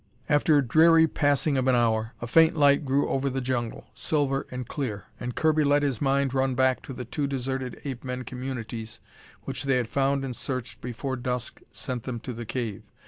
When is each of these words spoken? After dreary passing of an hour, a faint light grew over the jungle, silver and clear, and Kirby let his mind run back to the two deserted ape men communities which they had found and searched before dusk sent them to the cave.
After 0.27 0.63
dreary 0.63 1.07
passing 1.07 1.57
of 1.59 1.67
an 1.67 1.75
hour, 1.75 2.13
a 2.23 2.25
faint 2.25 2.57
light 2.57 2.85
grew 2.85 3.07
over 3.07 3.29
the 3.29 3.39
jungle, 3.39 3.85
silver 3.93 4.47
and 4.49 4.67
clear, 4.67 5.03
and 5.19 5.35
Kirby 5.35 5.63
let 5.63 5.83
his 5.83 6.01
mind 6.01 6.33
run 6.33 6.55
back 6.55 6.81
to 6.87 6.93
the 6.93 7.05
two 7.05 7.27
deserted 7.27 7.79
ape 7.85 8.03
men 8.03 8.23
communities 8.23 8.99
which 9.43 9.65
they 9.65 9.77
had 9.77 9.87
found 9.87 10.25
and 10.25 10.35
searched 10.35 10.81
before 10.81 11.17
dusk 11.17 11.61
sent 11.71 12.01
them 12.01 12.19
to 12.21 12.33
the 12.33 12.47
cave. 12.47 12.81